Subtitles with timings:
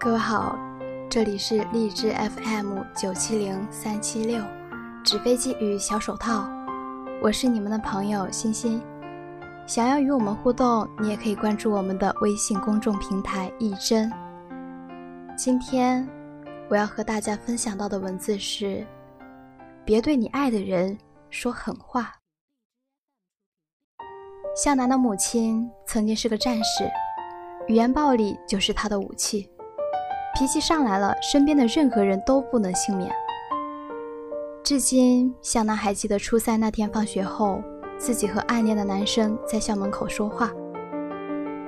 [0.00, 0.56] 各位好，
[1.10, 4.40] 这里是荔枝 FM 九七零三七六，
[5.04, 6.48] 纸飞机与小手套，
[7.20, 8.80] 我是你们的朋友欣欣。
[9.66, 14.08] 想要与我们互动，你也可以关注我们的微信公众平台“一真”。
[15.36, 16.08] 今天
[16.68, 18.86] 我要和大家分享到的文字是：
[19.84, 20.96] 别对你爱的人
[21.28, 22.14] 说狠话。
[24.54, 26.88] 向南的母亲曾经是个战士，
[27.66, 29.50] 语言暴力就是她的武器。
[30.34, 33.10] 脾气上来了，身边的任何人都不能幸免。
[34.62, 37.62] 至今，向南还记得初三那天放学后。
[38.00, 40.52] 自己和暗恋的男生在校门口说话，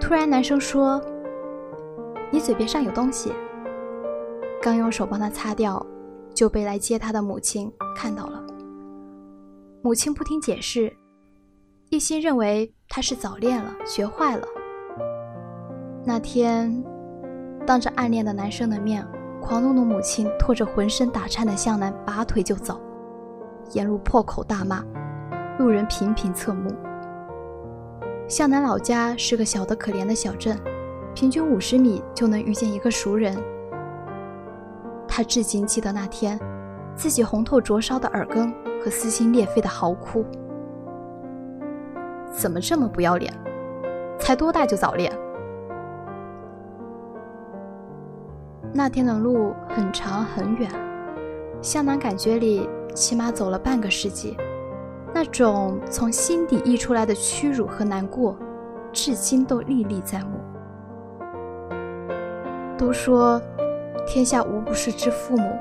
[0.00, 1.00] 突然男生说
[2.32, 3.32] ：“你嘴边上有东西。”
[4.60, 5.86] 刚用手帮他擦掉，
[6.34, 8.44] 就被来接他的母亲看到了。
[9.82, 10.92] 母亲不听解释，
[11.90, 14.44] 一心认为他是早恋了，学坏了。
[16.04, 16.84] 那天，
[17.66, 19.04] 当着暗恋的男生的面，
[19.42, 22.80] 狂怒的母亲拖着浑身打颤的向南拔腿就走，
[23.72, 24.84] 沿路破口大骂。
[25.58, 26.72] 路人频频侧目。
[28.28, 30.56] 向南老家是个小得可怜的小镇，
[31.14, 33.36] 平均五十米就能遇见一个熟人。
[35.08, 36.38] 他至今记得那天，
[36.94, 38.52] 自己红透灼烧的耳根
[38.84, 40.24] 和撕心裂肺的嚎哭。
[42.30, 43.32] 怎么这么不要脸？
[44.18, 45.10] 才多大就早恋？
[48.76, 50.70] 那天的路很长很远，
[51.62, 54.36] 向南感觉里起码走了半个世纪。
[55.14, 58.36] 那种从心底溢出来的屈辱和难过，
[58.92, 60.38] 至今都历历在目。
[62.76, 63.40] 都说
[64.06, 65.56] 天下无不是之父母，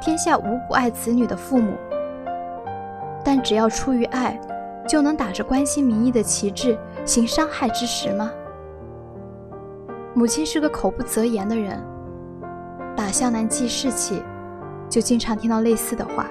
[0.00, 1.72] 天下无不爱子女的父母。
[3.24, 4.40] 但只要出于爱，
[4.86, 8.30] 就能打着关心民意的旗帜行伤害之实吗？
[10.14, 11.82] 母亲是个口不择言的人，
[13.10, 14.22] 向南记事起，
[14.88, 16.26] 就经常听到类似的话。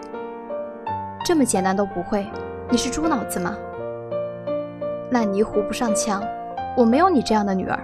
[1.26, 2.28] 这么简单都不会。
[2.70, 3.58] 你是猪脑子吗？
[5.12, 6.24] 烂泥糊不上墙，
[6.78, 7.80] 我没有你这样的女儿。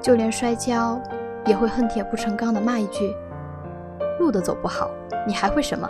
[0.00, 1.00] 就连摔跤，
[1.46, 3.14] 也会恨铁不成钢的骂一句
[4.18, 4.90] ：“路都走不好，
[5.26, 5.88] 你还会什么？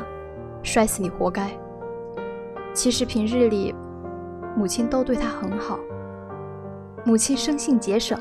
[0.62, 1.50] 摔死你活该。”
[2.74, 3.74] 其实平日里，
[4.54, 5.78] 母亲都对他很好。
[7.04, 8.18] 母亲生性节省，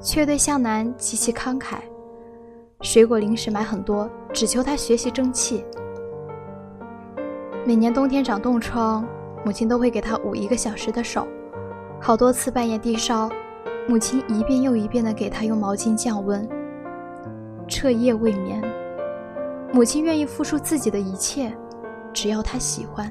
[0.00, 1.78] 却对向南极其慷慨，
[2.82, 5.64] 水果零食买很多，只求他学习争气。
[7.64, 9.06] 每年冬天长冻疮，
[9.44, 11.26] 母亲都会给他捂一个小时的手。
[12.00, 13.30] 好多次半夜低烧，
[13.88, 16.46] 母亲一遍又一遍地给他用毛巾降温。
[17.68, 18.60] 彻夜未眠，
[19.72, 21.56] 母亲愿意付出自己的一切，
[22.12, 23.10] 只要他喜欢。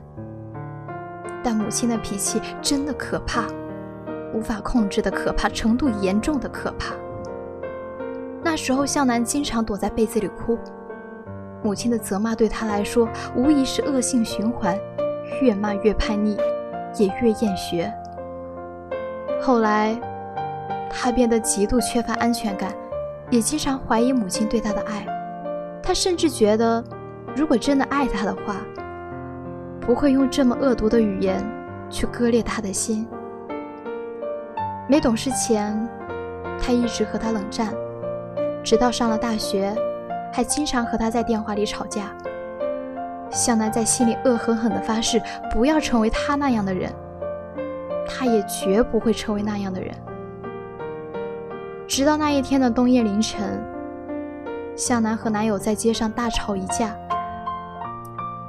[1.42, 3.48] 但母亲的脾气真的可怕，
[4.34, 6.94] 无法控制的可怕，程度严重的可怕。
[8.44, 10.58] 那时候，向南经常躲在被子里哭。
[11.64, 14.76] 母亲的责骂对他来说无疑是恶性循环，
[15.42, 16.36] 越骂越叛逆，
[16.98, 17.94] 也越厌学。
[19.40, 19.96] 后来，
[20.90, 22.74] 他变得极度缺乏安全感，
[23.30, 25.06] 也经常怀疑母亲对他的爱。
[25.84, 26.84] 他甚至觉得，
[27.36, 28.56] 如果真的爱他的话，
[29.80, 31.44] 不会用这么恶毒的语言
[31.90, 33.08] 去割裂他的心。
[34.88, 35.88] 没懂事前，
[36.60, 37.74] 他一直和他冷战，
[38.64, 39.76] 直到上了大学。
[40.34, 42.16] 还经常和他在电话里吵架。
[43.30, 46.90] 向南在心里恶狠狠地发誓，不要成为他那样的人，
[48.08, 49.94] 他也绝不会成为那样的人。
[51.86, 53.62] 直到那一天的冬夜凌晨，
[54.76, 56.96] 向南和男友在街上大吵一架，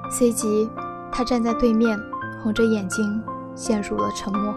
[0.08, 0.70] 随即
[1.10, 1.98] 他站在对面，
[2.42, 3.22] 红着眼睛
[3.56, 4.54] 陷入了沉默，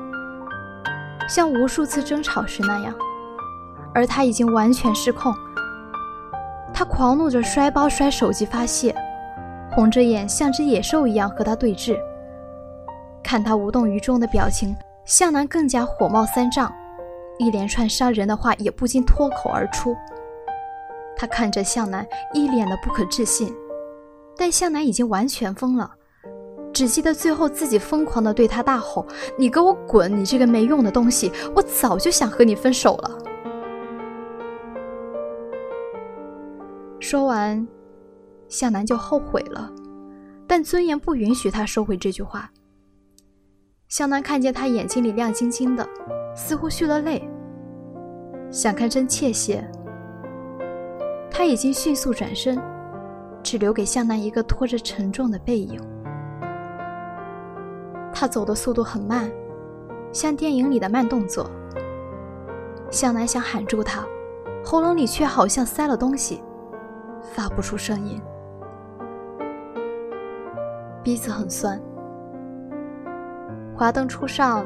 [1.28, 2.94] 像无数次争吵时那样，
[3.96, 5.34] 而他已经完全失控。
[6.74, 8.94] 他狂怒着摔包摔手机发泄，
[9.72, 11.98] 红着眼像只野兽一样和他对峙。
[13.24, 14.76] 看他无动于衷的表情，
[15.06, 16.72] 向南更加火冒三丈，
[17.40, 19.96] 一连串伤人的话也不禁脱口而出。
[21.18, 23.56] 他看着向南，一脸的不可置信，
[24.38, 25.90] 但向南已经完全疯了，
[26.74, 29.08] 只记得最后自己疯狂的对他大吼
[29.40, 30.20] ：“你给我滚！
[30.20, 31.32] 你这个没用的东西！
[31.56, 33.18] 我早就想和你分手了。”
[37.16, 37.66] 说完，
[38.50, 39.72] 向南就后悔了，
[40.46, 42.52] 但尊严不允许他收回这句话。
[43.88, 45.88] 向南看见他眼睛里亮晶晶的，
[46.36, 47.26] 似乎蓄了泪，
[48.52, 49.66] 想看真切些。
[51.32, 52.62] 他已经迅速转身，
[53.42, 55.80] 只留给向南一个拖着沉重的背影。
[58.14, 59.32] 他走的速度很慢，
[60.12, 61.50] 像电影里的慢动作。
[62.92, 64.06] 向南想喊住他，
[64.66, 66.44] 喉咙里却好像塞了东西，
[67.34, 68.22] 发不出声音。
[71.04, 71.80] 鼻子很酸。
[73.76, 74.66] 华灯初上，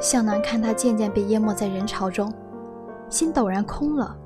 [0.00, 2.32] 向南看他渐渐被淹没在人潮中，
[3.08, 4.16] 心陡然空了，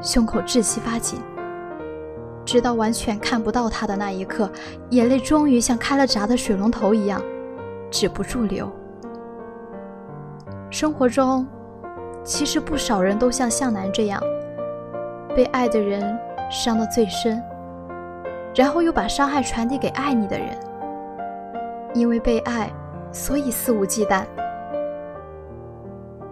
[0.00, 1.20] 胸口窒息发紧。
[2.44, 4.50] 直到完全看不到他的那一刻，
[4.88, 7.20] 眼泪终于像开了闸的水龙头一样，
[7.90, 8.70] 止不住流。
[10.70, 11.46] 生活中，
[12.24, 14.18] 其实不少人都像向南这样，
[15.36, 16.18] 被爱的人
[16.50, 17.42] 伤得最深，
[18.54, 20.48] 然后又把伤害传递给爱你的人。
[21.94, 22.70] 因为被爱，
[23.12, 24.22] 所以肆无忌惮；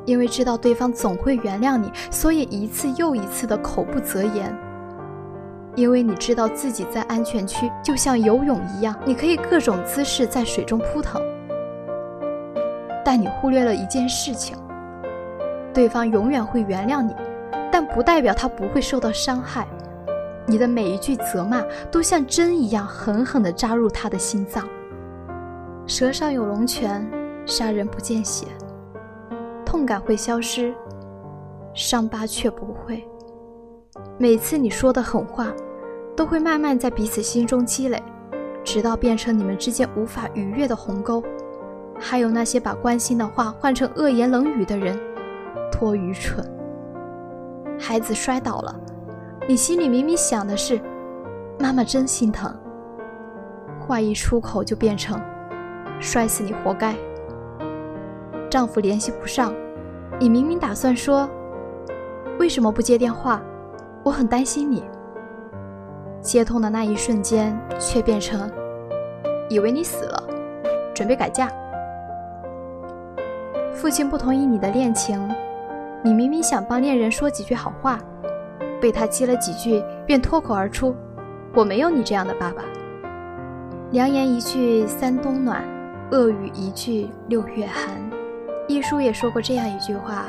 [0.04, 4.54] 因为知道对方总会原谅你，所以一次又一次的口不择言。
[5.74, 11.20] 因为你知道自己在安全区，就像游泳一样，你可以各种姿势在水中扑腾。
[13.04, 14.56] 但你忽略了一件事情：
[15.72, 17.14] 对方永远会原谅你，
[17.70, 19.66] 但不代表他不会受到伤害。
[20.46, 24.66] 你的每一句责骂都像针一样狠狠地扎入他的心脏。
[25.86, 27.06] 舌上有龙泉，
[27.44, 28.46] 杀人不见血，
[29.64, 30.74] 痛感会消失，
[31.74, 33.06] 伤疤却不会。
[34.18, 35.52] 每次你说的狠话。
[36.16, 38.02] 都会慢慢在彼此心中积累，
[38.64, 41.22] 直到变成你们之间无法逾越的鸿沟。
[42.00, 44.98] 还有那些把关心的话换成恶言冷语的人，
[45.70, 46.42] 多愚蠢！
[47.78, 48.74] 孩子摔倒了，
[49.48, 50.80] 你心里明明想的是
[51.56, 52.52] “妈妈真心疼”，
[53.78, 55.20] 话一出口就变成
[56.00, 56.96] “摔死你活该”。
[58.50, 59.54] 丈夫联系不上，
[60.18, 61.30] 你明明打算说
[62.40, 63.40] “为什么不接电话？
[64.02, 64.82] 我很担心你”。
[66.20, 68.50] 接通的那一瞬间，却变成
[69.48, 70.24] 以为你死了，
[70.92, 71.48] 准备改嫁。
[73.72, 75.32] 父亲不同意你的恋情，
[76.02, 78.00] 你明明想帮恋人说几句好话，
[78.80, 80.94] 被他激了几句，便脱口而出
[81.54, 82.62] ：“我没有你这样的爸爸。”
[83.92, 85.62] 良言一句三冬暖，
[86.10, 87.94] 恶语一句六月寒。
[88.68, 90.26] 一书也说过这样一句话：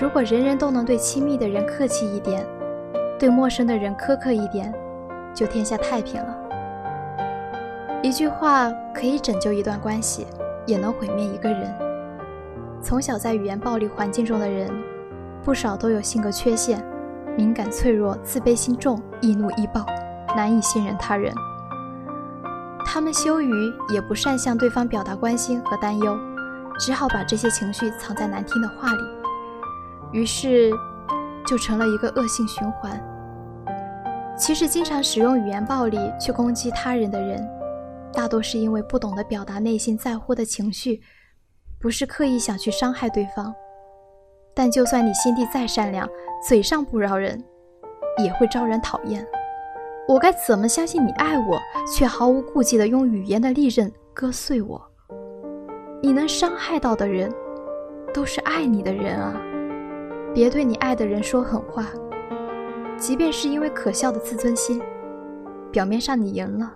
[0.00, 2.46] 如果人人都能对亲密的人客气一点，
[3.18, 4.72] 对陌生的人苛刻一点。
[5.34, 6.36] 就天下太平了。
[8.02, 10.26] 一句话可以拯救一段关系，
[10.66, 11.72] 也能毁灭一个人。
[12.82, 14.68] 从小在语言暴力环境中的人，
[15.44, 16.82] 不少都有性格缺陷，
[17.38, 19.86] 敏感脆弱，自卑心重，易怒易暴，
[20.36, 21.32] 难以信任他人。
[22.84, 26.18] 他们羞于也不善向对方表达关心和担忧，
[26.80, 29.02] 只好把这些情绪藏在难听的话里，
[30.10, 30.72] 于是
[31.46, 33.00] 就成了一个恶性循环。
[34.36, 37.48] 其实，经常使用语言暴力去攻击他人的人，
[38.12, 41.00] 大多是因为不懂得表达内心在乎的情绪，
[41.78, 43.54] 不是刻意想去伤害对方。
[44.56, 46.08] 但就算你心地再善良，
[46.40, 47.42] 嘴上不饶人，
[48.22, 49.26] 也会招人讨厌。
[50.06, 54.80] 我该怎么相信你爱我，却毫无顾忌地用语言的利刃割碎我？
[56.00, 57.30] 你能伤害到的人，
[58.14, 59.34] 都是爱你的人啊！
[60.32, 61.86] 别对你爱的人说狠话。
[62.96, 64.80] 即便是因为可笑的自尊心，
[65.70, 66.72] 表面上你赢了，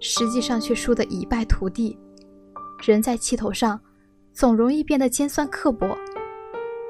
[0.00, 1.98] 实际上却输得一败涂地。
[2.86, 3.78] 人在气头上，
[4.32, 5.86] 总容易变得尖酸刻薄。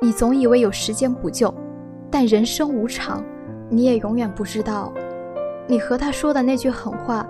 [0.01, 1.53] 你总以为有时间补救，
[2.11, 3.23] 但人生无常，
[3.69, 4.93] 你也永远不知道，
[5.67, 7.27] 你和他说的那句狠话，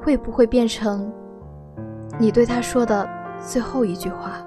[0.00, 1.10] 会不会变成
[2.18, 3.08] 你对他说的
[3.40, 4.44] 最后一句话。